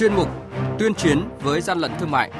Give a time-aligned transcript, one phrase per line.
[0.00, 0.28] chuyên mục
[0.78, 2.30] Tuyên chiến với gian lận thương mại.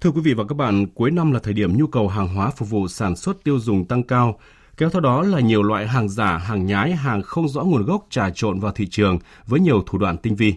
[0.00, 2.50] Thưa quý vị và các bạn, cuối năm là thời điểm nhu cầu hàng hóa
[2.50, 4.38] phục vụ sản xuất tiêu dùng tăng cao,
[4.76, 8.06] kéo theo đó là nhiều loại hàng giả, hàng nhái, hàng không rõ nguồn gốc
[8.10, 10.54] trà trộn vào thị trường với nhiều thủ đoạn tinh vi.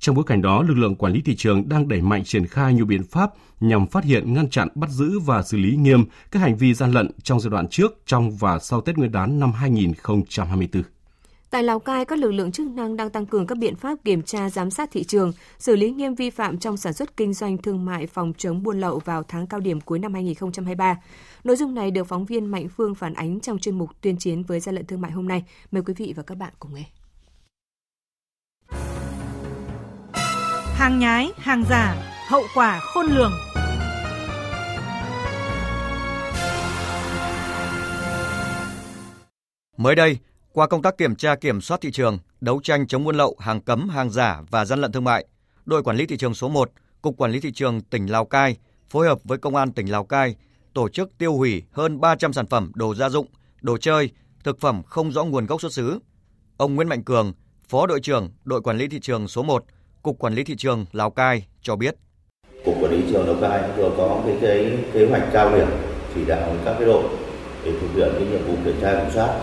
[0.00, 2.74] Trong bối cảnh đó, lực lượng quản lý thị trường đang đẩy mạnh triển khai
[2.74, 3.30] nhiều biện pháp
[3.60, 6.90] nhằm phát hiện, ngăn chặn, bắt giữ và xử lý nghiêm các hành vi gian
[6.90, 10.82] lận trong giai đoạn trước, trong và sau Tết Nguyên đán năm 2024.
[11.50, 14.22] Tại Lào Cai, các lực lượng chức năng đang tăng cường các biện pháp kiểm
[14.22, 17.58] tra giám sát thị trường, xử lý nghiêm vi phạm trong sản xuất kinh doanh
[17.58, 20.96] thương mại phòng chống buôn lậu vào tháng cao điểm cuối năm 2023.
[21.44, 24.42] Nội dung này được phóng viên Mạnh Phương phản ánh trong chuyên mục tuyên chiến
[24.42, 25.44] với gian lận thương mại hôm nay.
[25.70, 26.99] Mời quý vị và các bạn cùng nghe.
[30.80, 31.96] Hàng nhái, hàng giả,
[32.28, 33.32] hậu quả khôn lường.
[39.76, 40.18] Mới đây,
[40.52, 43.60] qua công tác kiểm tra kiểm soát thị trường, đấu tranh chống buôn lậu, hàng
[43.60, 45.26] cấm, hàng giả và gian lận thương mại,
[45.64, 46.70] đội quản lý thị trường số 1,
[47.02, 48.56] Cục Quản lý thị trường tỉnh Lào Cai
[48.88, 50.36] phối hợp với Công an tỉnh Lào Cai
[50.74, 53.26] tổ chức tiêu hủy hơn 300 sản phẩm đồ gia dụng,
[53.60, 54.10] đồ chơi,
[54.44, 55.98] thực phẩm không rõ nguồn gốc xuất xứ.
[56.56, 57.32] Ông Nguyễn Mạnh Cường,
[57.70, 59.64] Phó đội trưởng đội quản lý thị trường số 1,
[60.02, 61.96] Cục Quản lý thị trường Lào Cai cho biết.
[62.64, 65.66] Cục Quản lý thị trường Lào Cai vừa có cái, cái kế hoạch cao điểm
[66.14, 67.02] chỉ đạo các cái đội
[67.64, 69.40] để thực hiện cái nhiệm vụ kiểm tra kiểm soát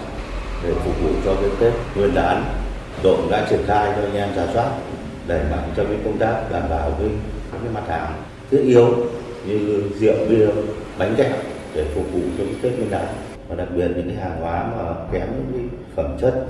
[0.63, 2.43] để phục vụ cho cái Tết Nguyên đán.
[3.03, 4.71] Đội đã triển khai cho anh em giả soát
[5.27, 7.09] đẩy mạnh cho cái công tác đảm bảo cái
[7.51, 8.95] các cái mặt hàng thiết yếu
[9.45, 10.47] như rượu bia
[10.97, 11.37] bánh kẹo
[11.73, 13.07] để phục vụ cho cái Tết Nguyên đán
[13.47, 16.47] và đặc biệt những cái hàng hóa mà kém những cái phẩm chất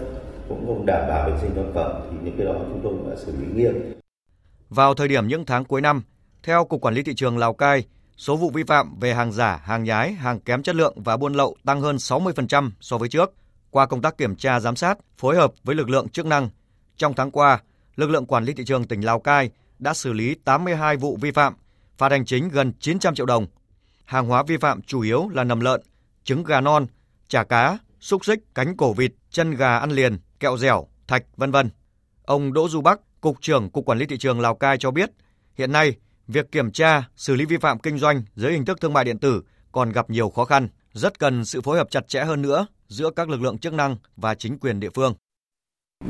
[0.50, 3.16] cũng không đảm bảo vệ sinh thực phẩm thì những cái đó chúng tôi đã
[3.26, 3.76] xử lý nghiêm.
[4.70, 6.02] Vào thời điểm những tháng cuối năm,
[6.44, 7.86] theo Cục Quản lý Thị trường Lào Cai,
[8.18, 11.34] số vụ vi phạm về hàng giả, hàng nhái, hàng kém chất lượng và buôn
[11.34, 13.34] lậu tăng hơn 60% so với trước.
[13.72, 16.50] Qua công tác kiểm tra giám sát, phối hợp với lực lượng chức năng,
[16.98, 17.60] trong tháng qua,
[17.96, 21.32] lực lượng quản lý thị trường tỉnh Lào Cai đã xử lý 82 vụ vi
[21.32, 21.54] phạm,
[21.98, 23.48] phạt hành chính gần 900 triệu đồng.
[24.06, 25.82] Hàng hóa vi phạm chủ yếu là nầm lợn,
[26.24, 26.86] trứng gà non,
[27.28, 31.52] chả cá, xúc xích, cánh cổ vịt, chân gà ăn liền, kẹo dẻo, thạch, vân
[31.52, 31.70] vân.
[32.26, 35.12] Ông Đỗ Du Bắc, Cục trưởng Cục Quản lý Thị trường Lào Cai cho biết,
[35.56, 35.96] hiện nay,
[36.28, 39.20] việc kiểm tra, xử lý vi phạm kinh doanh dưới hình thức thương mại điện
[39.20, 42.68] tử còn gặp nhiều khó khăn, rất cần sự phối hợp chặt chẽ hơn nữa
[42.88, 45.14] giữa các lực lượng chức năng và chính quyền địa phương.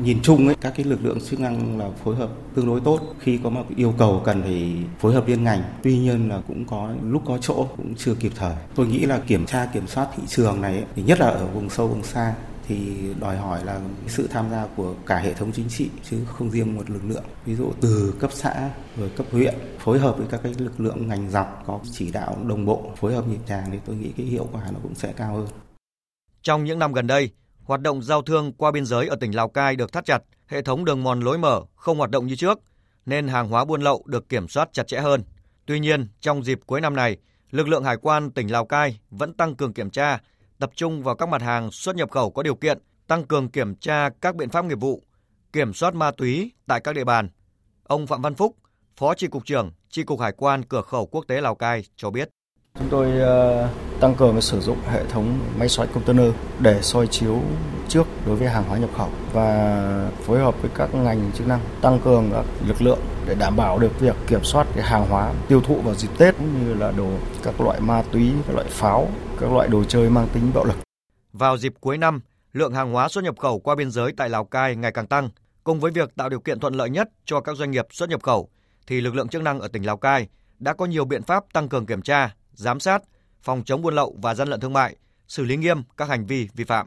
[0.02, 3.00] Nhìn chung ấy, các cái lực lượng chức năng là phối hợp tương đối tốt
[3.20, 5.62] khi có một yêu cầu cần phải phối hợp liên ngành.
[5.82, 8.54] Tuy nhiên là cũng có lúc có chỗ cũng chưa kịp thời.
[8.74, 11.46] Tôi nghĩ là kiểm tra kiểm soát thị trường này ấy, thì nhất là ở
[11.46, 12.34] vùng sâu vùng xa
[12.68, 16.50] thì đòi hỏi là sự tham gia của cả hệ thống chính trị, chứ không
[16.50, 17.24] riêng một lực lượng.
[17.44, 21.08] Ví dụ từ cấp xã rồi cấp huyện, phối hợp với các cái lực lượng
[21.08, 24.26] ngành dọc có chỉ đạo đồng bộ, phối hợp nhịp nhàng thì tôi nghĩ cái
[24.26, 25.46] hiệu quả nó cũng sẽ cao hơn.
[26.42, 27.30] Trong những năm gần đây,
[27.64, 30.62] hoạt động giao thương qua biên giới ở tỉnh Lào Cai được thắt chặt, hệ
[30.62, 32.58] thống đường mòn lối mở không hoạt động như trước,
[33.06, 35.22] nên hàng hóa buôn lậu được kiểm soát chặt chẽ hơn.
[35.66, 37.16] Tuy nhiên, trong dịp cuối năm này,
[37.50, 40.18] lực lượng hải quan tỉnh Lào Cai vẫn tăng cường kiểm tra
[40.58, 43.74] tập trung vào các mặt hàng xuất nhập khẩu có điều kiện, tăng cường kiểm
[43.74, 45.02] tra các biện pháp nghiệp vụ,
[45.52, 47.28] kiểm soát ma túy tại các địa bàn.
[47.82, 48.56] Ông Phạm Văn Phúc,
[48.96, 52.10] Phó Tri cục trưởng Tri cục Hải quan cửa khẩu quốc tế Lào Cai cho
[52.10, 52.28] biết.
[52.78, 53.68] Chúng tôi ờ,
[54.00, 57.40] tăng cường sử dụng hệ thống máy xoáy container để soi chiếu
[57.88, 61.60] trước đối với hàng hóa nhập khẩu và phối hợp với các ngành chức năng
[61.80, 65.34] tăng cường các lực lượng để đảm bảo được việc kiểm soát cái hàng hóa
[65.48, 67.10] tiêu thụ vào dịp Tết cũng như là đồ
[67.42, 69.08] các loại ma túy, các loại pháo,
[69.40, 70.76] các loại đồ chơi mang tính bạo lực.
[71.32, 72.20] Vào dịp cuối năm,
[72.52, 75.28] lượng hàng hóa xuất nhập khẩu qua biên giới tại Lào Cai ngày càng tăng,
[75.64, 78.22] cùng với việc tạo điều kiện thuận lợi nhất cho các doanh nghiệp xuất nhập
[78.22, 78.48] khẩu
[78.86, 80.28] thì lực lượng chức năng ở tỉnh Lào Cai
[80.58, 83.02] đã có nhiều biện pháp tăng cường kiểm tra, giám sát,
[83.42, 84.96] phòng chống buôn lậu và gian lận thương mại,
[85.28, 86.86] xử lý nghiêm các hành vi vi phạm.